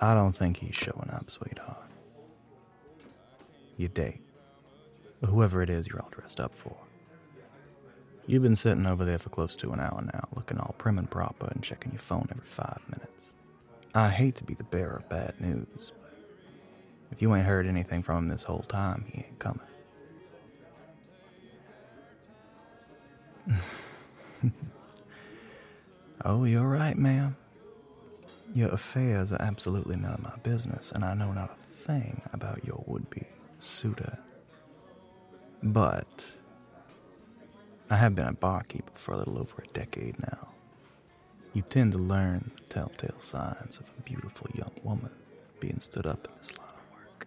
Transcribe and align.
I 0.00 0.14
don't 0.14 0.34
think 0.34 0.58
he's 0.58 0.76
showing 0.76 1.10
up, 1.12 1.30
sweetheart. 1.30 1.90
You 3.76 3.88
date. 3.88 4.20
Whoever 5.24 5.62
it 5.62 5.70
is 5.70 5.88
you're 5.88 6.00
all 6.00 6.10
dressed 6.10 6.38
up 6.40 6.54
for. 6.54 6.76
You've 8.26 8.42
been 8.42 8.56
sitting 8.56 8.86
over 8.86 9.04
there 9.04 9.18
for 9.18 9.30
close 9.30 9.56
to 9.56 9.72
an 9.72 9.80
hour 9.80 10.02
now, 10.12 10.28
looking 10.36 10.58
all 10.58 10.74
prim 10.78 10.98
and 10.98 11.10
proper 11.10 11.48
and 11.48 11.62
checking 11.62 11.92
your 11.92 12.00
phone 12.00 12.28
every 12.30 12.44
five 12.44 12.80
minutes. 12.88 13.30
I 13.94 14.10
hate 14.10 14.36
to 14.36 14.44
be 14.44 14.54
the 14.54 14.64
bearer 14.64 14.96
of 14.98 15.08
bad 15.08 15.40
news, 15.40 15.92
but 16.02 16.14
if 17.10 17.22
you 17.22 17.34
ain't 17.34 17.46
heard 17.46 17.66
anything 17.66 18.02
from 18.02 18.18
him 18.18 18.28
this 18.28 18.42
whole 18.42 18.64
time, 18.68 19.06
he 19.08 19.20
ain't 19.20 19.38
coming. 19.38 19.60
oh, 26.24 26.44
you're 26.44 26.68
right, 26.68 26.98
ma'am. 26.98 27.36
Your 28.54 28.70
affairs 28.70 29.30
are 29.30 29.40
absolutely 29.42 29.96
none 29.96 30.14
of 30.14 30.22
my 30.22 30.36
business, 30.42 30.90
and 30.92 31.04
I 31.04 31.14
know 31.14 31.32
not 31.32 31.50
a 31.52 31.60
thing 31.60 32.22
about 32.32 32.64
your 32.64 32.82
would 32.86 33.08
be 33.10 33.26
suitor. 33.58 34.18
But 35.62 36.32
I 37.90 37.96
have 37.96 38.14
been 38.14 38.26
a 38.26 38.32
barkeeper 38.32 38.92
for 38.94 39.12
a 39.12 39.18
little 39.18 39.38
over 39.38 39.62
a 39.62 39.72
decade 39.72 40.18
now. 40.20 40.48
You 41.52 41.62
tend 41.62 41.92
to 41.92 41.98
learn 41.98 42.50
the 42.56 42.64
telltale 42.64 43.20
signs 43.20 43.78
of 43.78 43.86
a 43.98 44.02
beautiful 44.02 44.48
young 44.54 44.72
woman 44.82 45.10
being 45.60 45.80
stood 45.80 46.06
up 46.06 46.26
in 46.30 46.38
this 46.38 46.56
line 46.58 46.68
of 46.68 46.98
work. 46.98 47.26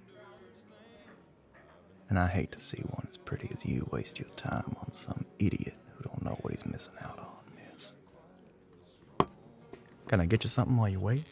And 2.10 2.18
I 2.18 2.28
hate 2.28 2.52
to 2.54 2.60
see 2.60 2.82
one 2.90 3.08
as 3.10 3.18
pretty 3.18 3.50
as 3.56 3.66
you 3.66 3.88
waste 3.92 4.20
your 4.20 4.30
time 4.38 4.76
on 4.80 4.92
some 4.92 5.26
idiot 5.40 5.76
who 5.96 6.04
don't 6.04 6.24
know 6.24 6.38
what 6.42 6.54
he's 6.54 6.66
missing 6.66 6.94
out 7.02 7.20
on. 7.20 7.21
Can 10.12 10.20
I 10.20 10.26
get 10.26 10.44
you 10.44 10.50
something 10.50 10.76
while 10.76 10.90
you 10.90 11.00
wait? 11.00 11.24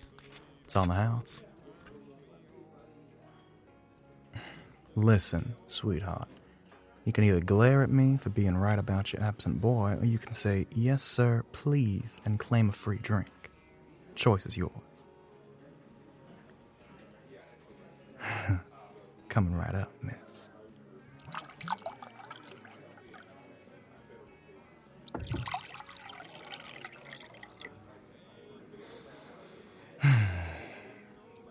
It's 0.64 0.78
on 0.78 0.88
the 0.88 0.94
house. 0.94 1.42
Listen, 4.96 5.54
sweetheart. 5.68 6.30
You 7.04 7.12
can 7.12 7.26
either 7.26 7.42
glare 7.42 7.84
at 7.84 7.90
me 7.90 8.16
for 8.16 8.30
being 8.30 8.56
right 8.56 8.80
about 8.80 9.12
your 9.12 9.22
absent 9.22 9.60
boy, 9.60 9.98
or 10.00 10.06
you 10.06 10.18
can 10.18 10.32
say, 10.32 10.66
Yes, 10.74 11.04
sir, 11.04 11.44
please, 11.52 12.22
and 12.24 12.40
claim 12.40 12.70
a 12.70 12.72
free 12.72 13.00
drink. 13.00 13.28
Choice 14.16 14.46
is 14.46 14.56
yours. 14.56 14.72
Coming 19.28 19.56
right 19.56 19.76
up, 19.76 19.92
miss. 20.02 20.29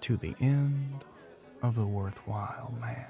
To 0.09 0.17
the 0.17 0.35
end 0.41 1.05
of 1.61 1.77
the 1.77 1.85
worthwhile 1.85 2.73
man. 2.81 3.05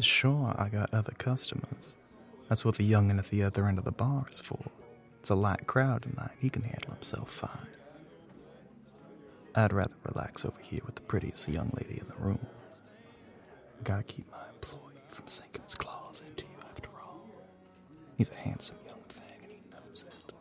Sure, 0.00 0.52
I 0.58 0.68
got 0.68 0.92
other 0.92 1.12
customers. 1.12 1.94
That's 2.48 2.64
what 2.64 2.74
the 2.74 2.90
youngin' 2.90 3.20
at 3.20 3.30
the 3.30 3.44
other 3.44 3.68
end 3.68 3.78
of 3.78 3.84
the 3.84 3.92
bar 3.92 4.26
is 4.28 4.40
for. 4.40 4.58
It's 5.20 5.30
a 5.30 5.36
light 5.36 5.68
crowd 5.68 6.02
tonight. 6.02 6.32
He 6.40 6.50
can 6.50 6.62
handle 6.62 6.94
himself 6.94 7.30
fine. 7.30 7.68
I'd 9.54 9.72
rather 9.72 9.94
relax 10.02 10.44
over 10.44 10.60
here 10.60 10.80
with 10.84 10.96
the 10.96 11.02
prettiest 11.02 11.48
young 11.48 11.70
lady 11.80 12.00
in 12.00 12.08
the 12.08 12.16
room. 12.16 12.44
Gotta 13.86 14.02
keep 14.02 14.28
my 14.32 14.48
employee 14.52 15.00
from 15.12 15.28
sinking 15.28 15.62
his 15.62 15.76
claws 15.76 16.20
into 16.28 16.42
you 16.42 16.58
after 16.68 16.88
all. 17.00 17.24
He's 18.18 18.30
a 18.30 18.34
handsome 18.34 18.78
young 18.84 18.98
thing 19.08 19.38
and 19.44 19.52
he 19.52 19.60
knows 19.70 20.04
it. 20.08 20.32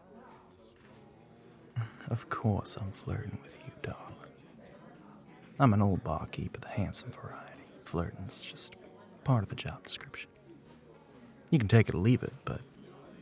Of 2.12 2.28
course, 2.30 2.76
I'm 2.76 2.92
flirting 2.92 3.38
with 3.44 3.56
you, 3.64 3.72
darling. 3.84 4.32
I'm 5.60 5.74
an 5.76 5.82
old 5.84 6.04
barkeep 6.04 6.56
of 6.56 6.62
the 6.62 6.70
handsome 6.70 7.12
variety. 7.12 7.62
Flirting's 7.84 8.44
just 8.44 8.76
part 9.24 9.44
of 9.44 9.50
the 9.50 9.56
job 9.56 9.84
description. 9.84 10.32
You 11.52 11.60
can 11.60 11.68
take 11.68 11.88
it 11.88 11.94
or 11.94 12.00
leave 12.00 12.24
it, 12.24 12.34
but 12.46 12.62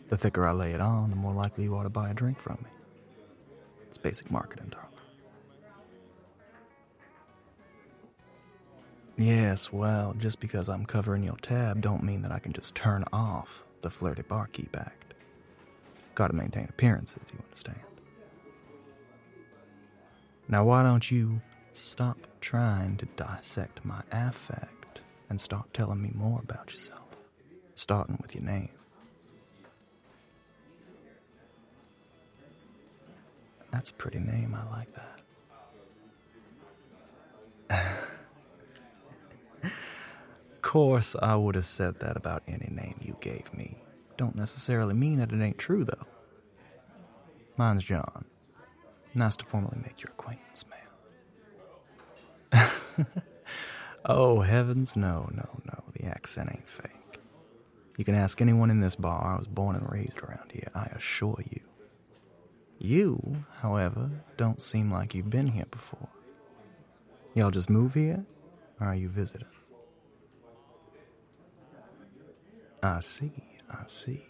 the 0.07 0.17
thicker 0.17 0.47
I 0.47 0.53
lay 0.53 0.71
it 0.71 0.79
on, 0.79 1.09
the 1.09 1.17
more 1.17 1.33
likely 1.33 1.65
you 1.65 1.75
are 1.75 1.83
to 1.83 1.89
buy 1.89 2.11
a 2.11 2.13
drink 2.13 2.39
from 2.39 2.59
me. 2.63 2.69
It's 3.89 3.97
basic 3.97 4.31
marketing, 4.31 4.67
darling. 4.71 4.82
Yes, 9.15 9.71
well, 9.71 10.15
just 10.17 10.39
because 10.39 10.67
I'm 10.67 10.85
covering 10.85 11.23
your 11.23 11.37
tab 11.37 11.81
don't 11.81 12.03
mean 12.03 12.23
that 12.23 12.31
I 12.31 12.39
can 12.39 12.51
just 12.51 12.73
turn 12.73 13.05
off 13.13 13.63
the 13.81 13.91
flirty 13.91 14.23
barkeep 14.23 14.75
act. 14.75 15.13
Gotta 16.15 16.33
maintain 16.33 16.65
appearances, 16.69 17.21
you 17.31 17.39
understand. 17.43 17.79
Now, 20.47 20.63
why 20.63 20.83
don't 20.83 21.09
you 21.11 21.41
stop 21.73 22.17
trying 22.41 22.97
to 22.97 23.05
dissect 23.15 23.85
my 23.85 24.01
affect 24.11 24.99
and 25.29 25.39
start 25.39 25.73
telling 25.73 26.01
me 26.01 26.11
more 26.13 26.39
about 26.39 26.71
yourself, 26.71 27.15
starting 27.75 28.17
with 28.21 28.33
your 28.33 28.43
name? 28.43 28.69
That's 33.71 33.91
a 33.91 33.93
pretty 33.93 34.19
name, 34.19 34.55
I 34.55 34.69
like 34.75 34.93
that. 34.95 35.19
Course, 40.73 41.15
I 41.21 41.35
would 41.35 41.53
have 41.53 41.67
said 41.67 41.99
that 41.99 42.17
about 42.17 42.41
any 42.47 42.67
name 42.71 42.95
you 42.99 43.15
gave 43.19 43.53
me. 43.53 43.77
Don't 44.17 44.35
necessarily 44.35 44.95
mean 44.95 45.19
that 45.19 45.31
it 45.31 45.39
ain't 45.39 45.59
true, 45.59 45.85
though. 45.85 46.07
Mine's 47.57 47.83
John. 47.83 48.25
Nice 49.13 49.37
to 49.37 49.45
formally 49.45 49.77
make 49.83 50.01
your 50.01 50.09
acquaintance, 50.09 50.65
ma'am. 52.51 52.65
oh, 54.05 54.39
heavens, 54.39 54.95
no, 54.95 55.29
no, 55.31 55.47
no. 55.63 55.83
The 55.93 56.05
accent 56.05 56.49
ain't 56.51 56.67
fake. 56.67 57.19
You 57.95 58.03
can 58.03 58.15
ask 58.15 58.41
anyone 58.41 58.71
in 58.71 58.79
this 58.79 58.95
bar. 58.95 59.35
I 59.35 59.37
was 59.37 59.45
born 59.45 59.75
and 59.75 59.87
raised 59.91 60.17
around 60.23 60.51
here, 60.51 60.71
I 60.73 60.85
assure 60.85 61.37
you. 61.51 61.61
You, 62.79 63.45
however, 63.61 64.09
don't 64.37 64.59
seem 64.59 64.89
like 64.89 65.13
you've 65.13 65.29
been 65.29 65.49
here 65.49 65.67
before. 65.69 66.09
Y'all 67.35 67.51
just 67.51 67.69
move 67.69 67.93
here, 67.93 68.25
or 68.81 68.87
are 68.87 68.95
you 68.95 69.09
visiting? 69.09 69.45
I 72.83 72.99
see, 72.99 73.31
I 73.71 73.83
see. 73.87 74.25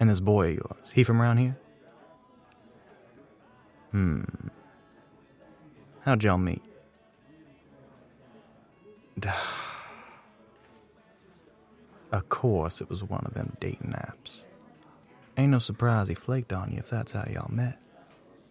And 0.00 0.10
this 0.10 0.18
boy 0.18 0.48
of 0.48 0.54
yours, 0.54 0.90
he 0.92 1.04
from 1.04 1.22
around 1.22 1.36
here? 1.36 1.56
Hmm. 3.92 4.24
How'd 6.00 6.24
y'all 6.24 6.38
meet? 6.38 6.62
of 12.10 12.28
course, 12.28 12.80
it 12.80 12.90
was 12.90 13.04
one 13.04 13.22
of 13.24 13.34
them 13.34 13.56
dating 13.60 13.92
apps. 13.92 14.46
Ain't 15.36 15.52
no 15.52 15.60
surprise 15.60 16.08
he 16.08 16.14
flaked 16.14 16.52
on 16.52 16.72
you 16.72 16.78
if 16.78 16.90
that's 16.90 17.12
how 17.12 17.24
y'all 17.32 17.48
met. 17.48 17.78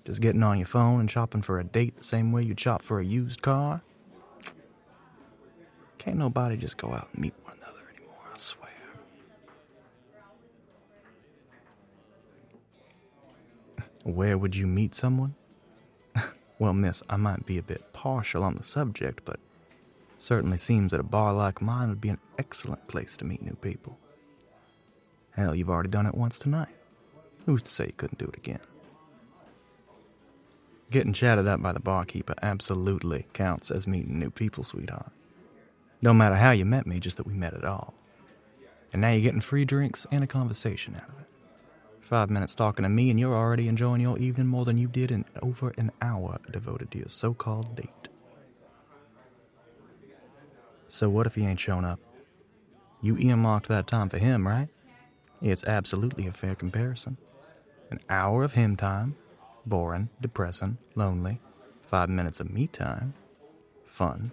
Just 0.05 0.21
getting 0.21 0.41
on 0.41 0.57
your 0.57 0.67
phone 0.67 1.01
and 1.01 1.11
shopping 1.11 1.41
for 1.41 1.59
a 1.59 1.65
date 1.65 1.97
the 1.97 2.03
same 2.03 2.31
way 2.31 2.43
you'd 2.43 2.61
shop 2.61 2.81
for 2.81 3.01
a 3.01 3.05
used 3.05 3.41
car? 3.41 3.81
Can't 5.97 6.15
nobody 6.15 6.55
just 6.55 6.77
go 6.77 6.93
out 6.93 7.09
and 7.13 7.21
meet 7.23 7.38
Where 14.03 14.37
would 14.37 14.55
you 14.55 14.67
meet 14.67 14.95
someone? 14.95 15.35
well, 16.59 16.73
miss, 16.73 17.03
I 17.09 17.17
might 17.17 17.45
be 17.45 17.57
a 17.57 17.63
bit 17.63 17.93
partial 17.93 18.43
on 18.43 18.55
the 18.55 18.63
subject, 18.63 19.21
but 19.25 19.39
certainly 20.17 20.57
seems 20.57 20.91
that 20.91 20.99
a 20.99 21.03
bar 21.03 21.33
like 21.33 21.61
mine 21.61 21.89
would 21.89 22.01
be 22.01 22.09
an 22.09 22.19
excellent 22.37 22.87
place 22.87 23.17
to 23.17 23.25
meet 23.25 23.41
new 23.41 23.55
people. 23.55 23.97
Hell, 25.31 25.55
you've 25.55 25.69
already 25.69 25.89
done 25.89 26.05
it 26.05 26.15
once 26.15 26.39
tonight. 26.39 26.69
Who's 27.45 27.63
to 27.63 27.69
say 27.69 27.85
you 27.87 27.93
couldn't 27.93 28.19
do 28.19 28.25
it 28.25 28.37
again? 28.37 28.59
Getting 30.91 31.13
chatted 31.13 31.47
up 31.47 31.61
by 31.61 31.71
the 31.71 31.79
barkeeper 31.79 32.33
absolutely 32.41 33.27
counts 33.33 33.69
as 33.71 33.87
meeting 33.87 34.19
new 34.19 34.31
people, 34.31 34.63
sweetheart. 34.63 35.11
No 36.01 36.13
matter 36.13 36.35
how 36.35 36.51
you 36.51 36.65
met 36.65 36.87
me, 36.87 36.99
just 36.99 37.17
that 37.17 37.27
we 37.27 37.33
met 37.33 37.53
at 37.53 37.63
all. 37.63 37.93
And 38.91 39.01
now 39.01 39.11
you're 39.11 39.21
getting 39.21 39.41
free 39.41 39.65
drinks 39.65 40.07
and 40.11 40.23
a 40.23 40.27
conversation 40.27 40.95
out 40.95 41.09
of 41.09 41.19
it. 41.21 41.28
Five 42.09 42.31
minutes 42.31 42.55
talking 42.55 42.81
to 42.81 42.89
me, 42.89 43.11
and 43.11 43.19
you're 43.19 43.35
already 43.35 43.67
enjoying 43.67 44.01
your 44.01 44.17
evening 44.17 44.47
more 44.47 44.65
than 44.65 44.79
you 44.79 44.87
did 44.87 45.11
in 45.11 45.25
over 45.43 45.75
an 45.77 45.91
hour 46.01 46.39
devoted 46.49 46.89
to 46.89 46.97
your 46.97 47.07
so 47.07 47.35
called 47.35 47.75
date. 47.75 48.07
So, 50.87 51.07
what 51.07 51.27
if 51.27 51.35
he 51.35 51.45
ain't 51.45 51.59
shown 51.59 51.85
up? 51.85 51.99
You 52.99 53.15
earmarked 53.19 53.67
that 53.67 53.85
time 53.85 54.09
for 54.09 54.17
him, 54.17 54.47
right? 54.47 54.69
It's 55.39 55.63
absolutely 55.63 56.25
a 56.25 56.33
fair 56.33 56.55
comparison. 56.55 57.17
An 57.91 57.99
hour 58.09 58.43
of 58.43 58.53
him 58.53 58.75
time, 58.75 59.15
boring, 59.67 60.09
depressing, 60.19 60.79
lonely. 60.95 61.39
Five 61.83 62.09
minutes 62.09 62.39
of 62.39 62.49
me 62.49 62.65
time, 62.65 63.13
fun, 63.85 64.31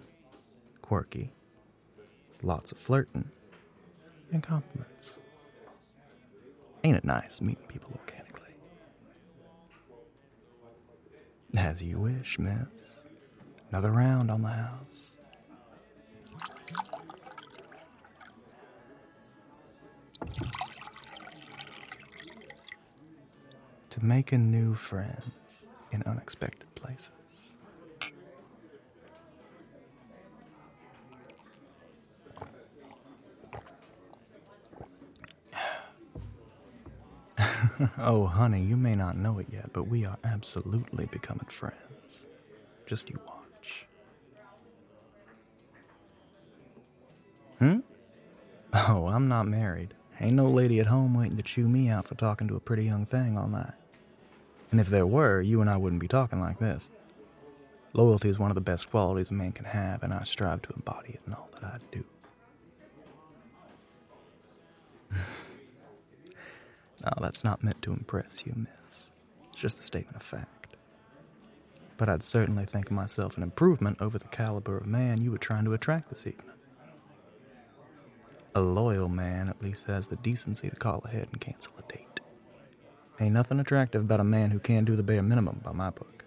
quirky, 0.81 1.29
lots 2.41 2.71
of 2.71 2.79
flirting, 2.79 3.29
and 4.31 4.41
compliments. 4.41 5.19
Ain't 6.87 6.95
it 6.95 7.03
nice 7.03 7.41
meeting 7.41 7.65
people 7.67 7.91
organically? 7.99 8.55
As 11.57 11.83
you 11.83 11.99
wish, 11.99 12.39
miss. 12.39 13.05
Another 13.69 13.91
round 13.91 14.31
on 14.31 14.41
the 14.41 14.47
house. 14.47 15.11
To 23.89 24.05
making 24.05 24.49
new 24.49 24.73
friends 24.73 25.67
in 25.91 26.03
unexpected 26.03 26.73
places. 26.75 27.11
Oh, 37.97 38.25
honey, 38.25 38.61
you 38.61 38.77
may 38.77 38.95
not 38.95 39.17
know 39.17 39.39
it 39.39 39.47
yet, 39.51 39.71
but 39.73 39.87
we 39.87 40.05
are 40.05 40.17
absolutely 40.23 41.05
becoming 41.07 41.47
friends. 41.49 42.25
Just 42.85 43.09
you 43.09 43.19
watch. 43.27 43.85
Hmm? 47.59 47.79
Oh, 48.73 49.07
I'm 49.07 49.27
not 49.27 49.47
married. 49.47 49.93
Ain't 50.19 50.33
no 50.33 50.49
lady 50.49 50.79
at 50.79 50.87
home 50.87 51.13
waiting 51.13 51.37
to 51.37 51.43
chew 51.43 51.67
me 51.67 51.89
out 51.89 52.07
for 52.07 52.15
talking 52.15 52.47
to 52.47 52.55
a 52.55 52.59
pretty 52.59 52.85
young 52.85 53.05
thing 53.05 53.37
all 53.37 53.47
night. 53.47 53.73
And 54.71 54.79
if 54.79 54.87
there 54.87 55.05
were, 55.05 55.41
you 55.41 55.61
and 55.61 55.69
I 55.69 55.77
wouldn't 55.77 56.01
be 56.01 56.07
talking 56.07 56.39
like 56.39 56.59
this. 56.59 56.89
Loyalty 57.93 58.29
is 58.29 58.37
one 58.37 58.51
of 58.51 58.55
the 58.55 58.61
best 58.61 58.89
qualities 58.89 59.29
a 59.29 59.33
man 59.33 59.51
can 59.51 59.65
have, 59.65 60.03
and 60.03 60.13
I 60.13 60.23
strive 60.23 60.61
to 60.63 60.73
embody 60.73 61.13
it 61.13 61.21
in 61.25 61.33
all 61.33 61.49
that 61.53 61.63
I 61.63 61.77
do. 61.91 62.03
No, 67.03 67.11
that's 67.21 67.43
not 67.43 67.63
meant 67.63 67.81
to 67.83 67.93
impress 67.93 68.43
you, 68.45 68.53
miss. 68.55 69.11
It's 69.47 69.55
just 69.55 69.79
a 69.79 69.83
statement 69.83 70.15
of 70.15 70.23
fact. 70.23 70.75
But 71.97 72.09
I'd 72.09 72.23
certainly 72.23 72.65
think 72.65 72.87
of 72.87 72.91
myself 72.91 73.37
an 73.37 73.43
improvement 73.43 73.97
over 74.01 74.17
the 74.17 74.27
caliber 74.27 74.77
of 74.77 74.85
man 74.85 75.21
you 75.21 75.31
were 75.31 75.37
trying 75.37 75.65
to 75.65 75.73
attract 75.73 76.09
this 76.09 76.27
evening. 76.27 76.55
A 78.55 78.61
loyal 78.61 79.09
man 79.09 79.49
at 79.49 79.61
least 79.61 79.85
has 79.85 80.07
the 80.07 80.15
decency 80.17 80.69
to 80.69 80.75
call 80.75 81.01
ahead 81.05 81.27
and 81.31 81.39
cancel 81.39 81.73
a 81.77 81.91
date. 81.91 82.19
Ain't 83.19 83.33
nothing 83.33 83.59
attractive 83.59 84.01
about 84.01 84.19
a 84.19 84.23
man 84.23 84.51
who 84.51 84.59
can't 84.59 84.85
do 84.85 84.95
the 84.95 85.03
bare 85.03 85.23
minimum 85.23 85.61
by 85.63 85.71
my 85.71 85.89
book. 85.89 86.25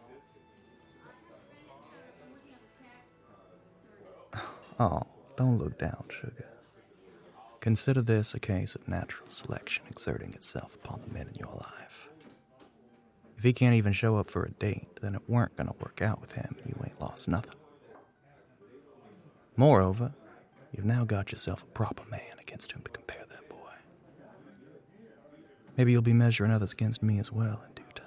Oh, 4.78 5.02
don't 5.37 5.58
look 5.58 5.78
down, 5.78 6.05
sugar. 6.08 6.46
Consider 7.60 8.00
this 8.00 8.34
a 8.34 8.40
case 8.40 8.74
of 8.74 8.88
natural 8.88 9.28
selection 9.28 9.84
exerting 9.90 10.32
itself 10.32 10.74
upon 10.76 11.00
the 11.00 11.12
men 11.12 11.28
in 11.28 11.34
your 11.34 11.54
life. 11.54 12.08
If 13.36 13.44
he 13.44 13.52
can't 13.52 13.74
even 13.74 13.92
show 13.92 14.16
up 14.16 14.30
for 14.30 14.44
a 14.44 14.50
date, 14.50 14.88
then 15.02 15.14
it 15.14 15.22
weren't 15.28 15.56
going 15.56 15.66
to 15.66 15.74
work 15.78 16.00
out 16.00 16.20
with 16.20 16.32
him 16.32 16.56
and 16.62 16.68
you 16.68 16.82
ain't 16.84 17.00
lost 17.00 17.28
nothing. 17.28 17.58
Moreover, 19.56 20.12
you've 20.72 20.86
now 20.86 21.04
got 21.04 21.32
yourself 21.32 21.62
a 21.62 21.66
proper 21.66 22.08
man 22.10 22.38
against 22.40 22.72
whom 22.72 22.82
to 22.82 22.90
compare 22.90 23.24
that 23.28 23.48
boy. 23.50 23.56
Maybe 25.76 25.92
you'll 25.92 26.02
be 26.02 26.14
measuring 26.14 26.52
others 26.52 26.72
against 26.72 27.02
me 27.02 27.18
as 27.18 27.30
well 27.30 27.62
in 27.66 27.74
due 27.74 27.90
time. 27.94 28.06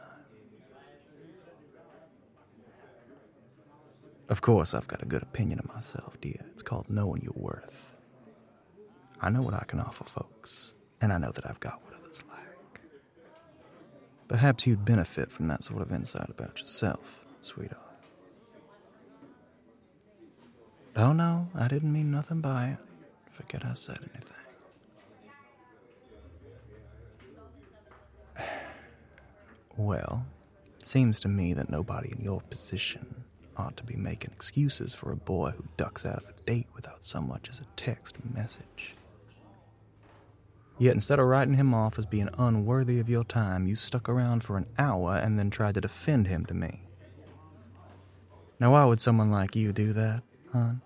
Of 4.29 4.41
course, 4.41 4.73
I've 4.73 4.87
got 4.87 5.03
a 5.03 5.05
good 5.05 5.21
opinion 5.21 5.59
of 5.59 5.67
myself, 5.67 6.19
dear. 6.21 6.43
It's 6.53 6.63
called 6.63 6.89
knowing 6.89 7.21
your 7.21 7.33
worth. 7.35 7.92
I 9.23 9.29
know 9.29 9.41
what 9.41 9.53
I 9.53 9.63
can 9.65 9.79
offer 9.79 10.03
folks, 10.03 10.73
and 10.99 11.13
I 11.13 11.17
know 11.17 11.31
that 11.31 11.49
I've 11.49 11.61
got 11.61 11.81
what 11.85 11.93
others 11.97 12.25
lack. 12.29 12.81
Perhaps 14.27 14.67
you'd 14.67 14.83
benefit 14.83 15.31
from 15.31 15.47
that 15.47 15.63
sort 15.63 15.81
of 15.81 15.93
insight 15.93 16.29
about 16.29 16.59
yourself, 16.59 17.23
sweetheart. 17.41 17.79
Oh 20.97 21.13
no, 21.13 21.47
I 21.55 21.69
didn't 21.69 21.93
mean 21.93 22.11
nothing 22.11 22.41
by 22.41 22.71
it. 22.71 22.79
Forget 23.31 23.63
I 23.65 23.75
said 23.75 23.99
anything. 24.13 24.23
Well, 29.77 30.25
it 30.77 30.85
seems 30.85 31.19
to 31.21 31.29
me 31.29 31.53
that 31.53 31.69
nobody 31.69 32.11
in 32.11 32.23
your 32.23 32.41
position 32.41 33.23
ought 33.55 33.77
to 33.77 33.83
be 33.83 33.95
making 33.95 34.31
excuses 34.31 34.93
for 34.93 35.11
a 35.11 35.15
boy 35.15 35.51
who 35.51 35.63
ducks 35.77 36.05
out 36.05 36.17
of 36.17 36.25
a 36.29 36.33
date 36.45 36.67
without 36.75 37.03
so 37.05 37.21
much 37.21 37.49
as 37.49 37.59
a 37.59 37.65
text 37.75 38.17
message. 38.35 38.95
Yet 40.79 40.95
instead 40.95 41.19
of 41.19 41.27
writing 41.27 41.53
him 41.53 41.73
off 41.73 41.99
as 41.99 42.05
being 42.05 42.29
unworthy 42.37 42.99
of 42.99 43.09
your 43.09 43.23
time, 43.23 43.67
you 43.67 43.75
stuck 43.75 44.09
around 44.09 44.43
for 44.43 44.57
an 44.57 44.65
hour 44.77 45.15
and 45.15 45.37
then 45.37 45.49
tried 45.49 45.75
to 45.75 45.81
defend 45.81 46.27
him 46.27 46.45
to 46.47 46.53
me. 46.53 46.81
Now, 48.59 48.71
why 48.71 48.85
would 48.85 49.01
someone 49.01 49.29
like 49.29 49.55
you 49.55 49.71
do 49.71 49.93
that, 49.93 50.23
hon? 50.51 50.81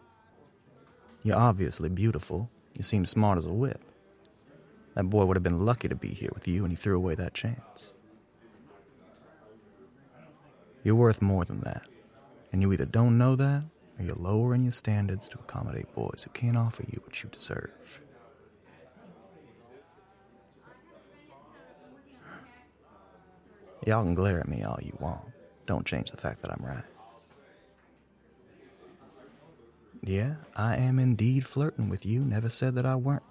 You're 1.24 1.38
obviously 1.38 1.90
beautiful. 1.90 2.50
You 2.74 2.84
seem 2.84 3.06
smart 3.06 3.38
as 3.38 3.46
a 3.46 3.54
whip. 3.54 3.82
That 4.96 5.10
boy 5.10 5.26
would 5.26 5.38
have 5.38 5.44
been 5.44 5.66
lucky 5.66 5.88
to 5.88 5.96
be 5.96 6.10
here 6.10 6.32
with 6.34 6.48
you, 6.48 6.64
and 6.64 6.72
he 6.72 6.76
threw 6.76 6.98
away 6.98 7.16
that 7.16 7.34
chance. 7.34 7.94
You're 10.84 10.96
worth 10.96 11.22
more 11.22 11.46
than 11.46 11.62
that, 11.62 11.84
and 12.52 12.62
you 12.62 12.72
either 12.74 12.86
don't 12.86 13.18
know 13.18 13.36
that, 13.36 13.64
or 14.00 14.06
you're 14.06 14.16
lowering 14.16 14.64
your 14.64 14.72
standards 14.72 15.28
to 15.30 15.40
accommodate 15.40 15.94
boys 15.94 16.22
who 16.24 16.30
can't 16.32 16.58
offer 16.58 16.84
you 16.84 17.02
what 17.04 17.22
you 17.22 17.30
deserve. 17.30 18.00
Y'all 23.88 24.04
can 24.04 24.16
glare 24.16 24.42
at 24.42 24.50
me 24.50 24.64
all 24.64 24.78
you 24.82 24.92
want. 25.00 25.22
Don't 25.66 25.86
change 25.86 26.12
the 26.12 26.18
fact 26.18 26.42
that 26.42 26.52
I'm 26.52 26.62
right. 26.62 26.84
Yeah, 30.04 30.36
I 30.58 30.76
am 30.76 31.00
indeed 31.00 31.48
flirting 31.48 31.88
with 31.88 32.06
you. 32.06 32.20
Never 32.20 32.50
said 32.50 32.76
that 32.76 32.86
I 32.86 32.96
weren't. 32.96 33.24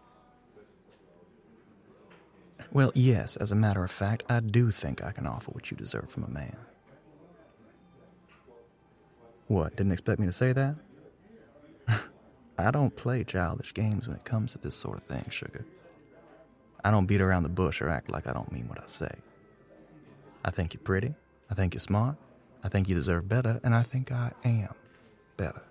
Well, 2.73 2.91
yes, 2.95 3.37
as 3.37 3.53
a 3.53 3.55
matter 3.55 3.85
of 3.85 3.91
fact, 3.91 4.23
I 4.31 4.41
do 4.41 4.71
think 4.71 5.05
I 5.05 5.13
can 5.13 5.27
offer 5.27 5.51
what 5.51 5.71
you 5.71 5.77
deserve 5.77 6.09
from 6.09 6.25
a 6.25 6.31
man. 6.31 6.57
What, 9.49 9.77
didn't 9.77 9.93
expect 9.93 10.19
me 10.21 10.27
to 10.27 10.33
say 10.33 10.55
that? 10.55 10.77
I 12.59 12.71
don't 12.71 12.97
play 12.97 13.25
childish 13.25 13.75
games 13.75 14.09
when 14.09 14.17
it 14.17 14.25
comes 14.25 14.53
to 14.53 14.59
this 14.59 14.75
sort 14.75 14.97
of 14.97 15.03
thing, 15.03 15.27
sugar. 15.29 15.67
I 16.83 16.91
don't 16.91 17.05
beat 17.05 17.21
around 17.21 17.43
the 17.43 17.51
bush 17.51 17.83
or 17.83 17.91
act 17.91 18.11
like 18.11 18.27
I 18.27 18.33
don't 18.33 18.51
mean 18.51 18.69
what 18.69 18.83
I 18.83 18.87
say. 18.87 19.13
I 20.47 20.51
think 20.51 20.73
you're 20.73 20.83
pretty. 20.83 21.13
I 21.51 21.55
think 21.55 21.75
you're 21.75 21.81
smart. 21.81 22.17
I 22.63 22.69
think 22.69 22.89
you 22.89 22.95
deserve 22.95 23.29
better, 23.29 23.61
and 23.63 23.75
I 23.75 23.83
think 23.83 24.11
I 24.13 24.33
am 24.45 24.75
better. 25.37 25.63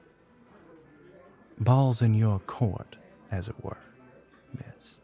Ball's 1.60 2.02
in 2.02 2.14
your 2.14 2.40
court, 2.40 2.98
as 3.32 3.48
it 3.48 3.56
were, 3.64 3.78
miss. 4.54 5.00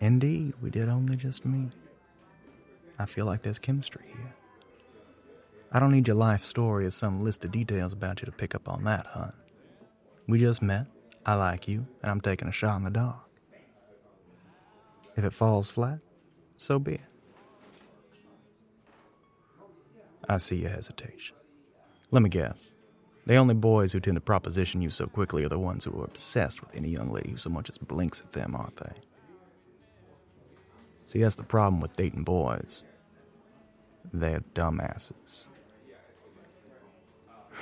Indeed, 0.00 0.54
we 0.60 0.68
did 0.68 0.88
only 0.88 1.16
just 1.16 1.44
meet. 1.46 1.72
I 2.98 3.06
feel 3.06 3.24
like 3.24 3.40
there's 3.40 3.58
chemistry 3.58 4.04
here. 4.06 4.32
I 5.72 5.80
don't 5.80 5.92
need 5.92 6.06
your 6.06 6.16
life 6.16 6.44
story 6.44 6.84
or 6.84 6.90
some 6.90 7.24
list 7.24 7.44
of 7.44 7.50
details 7.50 7.94
about 7.94 8.20
you 8.20 8.26
to 8.26 8.32
pick 8.32 8.54
up 8.54 8.68
on 8.68 8.84
that, 8.84 9.06
hun. 9.06 9.32
We 10.28 10.38
just 10.38 10.60
met, 10.60 10.86
I 11.24 11.34
like 11.36 11.66
you, 11.66 11.86
and 12.02 12.10
I'm 12.10 12.20
taking 12.20 12.48
a 12.48 12.52
shot 12.52 12.76
in 12.76 12.84
the 12.84 12.90
dark. 12.90 13.31
If 15.16 15.24
it 15.24 15.32
falls 15.32 15.70
flat, 15.70 16.00
so 16.56 16.78
be 16.78 16.94
it. 16.94 17.00
I 20.28 20.36
see 20.38 20.56
your 20.56 20.70
hesitation. 20.70 21.36
Let 22.10 22.22
me 22.22 22.28
guess. 22.28 22.72
The 23.26 23.36
only 23.36 23.54
boys 23.54 23.92
who 23.92 24.00
tend 24.00 24.16
to 24.16 24.20
proposition 24.20 24.82
you 24.82 24.90
so 24.90 25.06
quickly 25.06 25.44
are 25.44 25.48
the 25.48 25.58
ones 25.58 25.84
who 25.84 26.00
are 26.00 26.04
obsessed 26.04 26.60
with 26.60 26.74
any 26.76 26.88
young 26.88 27.10
lady 27.12 27.30
who 27.30 27.36
so 27.36 27.50
much 27.50 27.68
as 27.70 27.78
blinks 27.78 28.20
at 28.20 28.32
them, 28.32 28.56
aren't 28.56 28.76
they? 28.76 28.92
See, 31.06 31.20
that's 31.20 31.36
the 31.36 31.44
problem 31.44 31.80
with 31.80 31.92
dating 31.96 32.24
boys. 32.24 32.84
They're 34.12 34.42
dumbasses. 34.54 35.46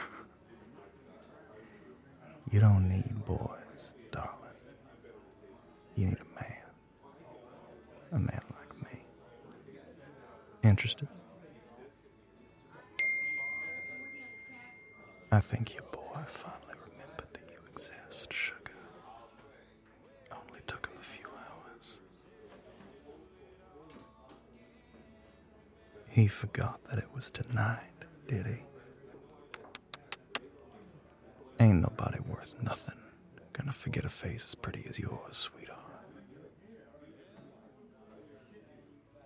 you 2.50 2.61
don't 2.61 2.88
need 2.88 3.25
boys, 3.26 3.92
darling. 4.12 4.30
You 5.97 6.07
need 6.07 6.19
a 6.19 6.25
man. 6.40 6.47
A 8.12 8.19
man 8.19 8.40
like 8.57 8.83
me. 8.92 9.00
Interested? 10.71 11.09
I 15.33 15.41
think 15.41 15.75
your 15.75 15.83
boy 15.91 16.21
finally 16.27 16.75
remembered 16.93 17.27
that 17.33 17.43
you 17.50 17.59
exist, 17.73 18.33
sugar. 18.33 18.73
Only 20.31 20.61
took 20.67 20.87
him 20.87 20.95
a 21.00 21.05
few 21.05 21.27
hours. 21.27 21.99
He 26.09 26.29
forgot 26.29 26.83
that 26.85 26.99
it 26.99 27.09
was 27.15 27.31
tonight, 27.33 27.91
did 28.29 28.47
he? 28.47 28.62
Ain't 31.59 31.81
nobody 31.83 32.21
worth 32.21 32.55
nothing 32.62 32.95
gonna 33.53 33.73
forget 33.73 34.05
a 34.05 34.09
face 34.09 34.45
as 34.45 34.55
pretty 34.55 34.85
as 34.89 34.99
yours, 34.99 35.37
sweetheart. 35.37 35.79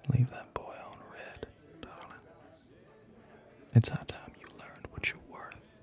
Leave 0.09 0.31
that 0.31 0.53
boy 0.55 0.75
on 0.91 0.99
read, 1.13 1.47
darling. 1.81 2.25
It's 3.77 3.89
high 3.89 4.05
time 4.07 4.33
you 4.41 4.47
learned 4.59 4.87
what 4.93 5.11
you're 5.11 5.19
worth. 5.29 5.79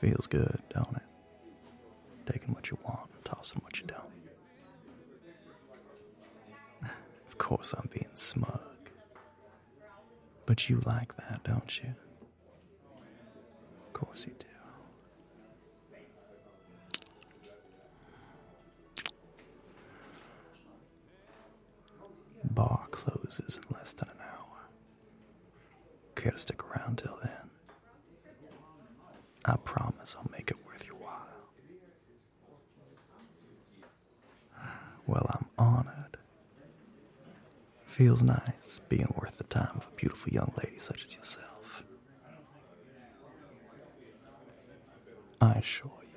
Feels 0.00 0.26
good, 0.26 0.62
don't 0.70 0.96
it? 0.96 1.02
Taking 2.32 2.54
what 2.54 2.70
you 2.70 2.78
want, 2.84 3.10
tossing 3.24 3.60
what 3.62 3.78
you 3.78 3.86
don't. 3.86 4.00
of 7.28 7.36
course, 7.36 7.74
I'm 7.76 7.90
being 7.92 8.08
smug. 8.14 8.62
But 10.46 10.70
you 10.70 10.80
like 10.86 11.14
that, 11.18 11.44
don't 11.44 11.78
you? 11.82 11.94
Of 13.98 14.06
course 14.06 14.26
you 14.28 14.34
do. 14.38 14.46
Bar 22.44 22.86
closes 22.92 23.56
in 23.56 23.62
less 23.76 23.94
than 23.94 24.08
an 24.10 24.20
hour. 24.20 24.68
Care 26.14 26.30
to 26.30 26.38
stick 26.38 26.62
around 26.70 26.98
till 26.98 27.18
then? 27.24 27.50
I 29.44 29.56
promise 29.64 30.14
I'll 30.16 30.30
make 30.30 30.52
it 30.52 30.64
worth 30.64 30.86
your 30.86 30.94
while. 30.94 31.26
Well, 35.08 35.26
I'm 35.28 35.46
honored. 35.58 36.18
Feels 37.86 38.22
nice 38.22 38.78
being 38.88 39.12
worth 39.20 39.38
the 39.38 39.44
time 39.44 39.72
of 39.74 39.88
a 39.88 39.96
beautiful 39.96 40.32
young 40.32 40.52
lady 40.62 40.78
such 40.78 41.04
as 41.04 41.16
yourself. 41.16 41.57
I 45.40 45.52
assure 45.52 46.07